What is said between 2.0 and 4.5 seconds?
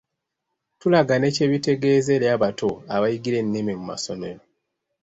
eri abato abayigira ennimi mu masomero.